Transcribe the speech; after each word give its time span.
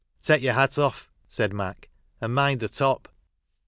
"Take 0.23 0.41
your 0.41 0.53
hat 0.55 0.79
off," 0.79 1.11
said 1.27 1.53
Mac," 1.53 1.87
and 2.21 2.33
mind 2.33 2.59
the 2.59 2.69
top." 2.69 3.07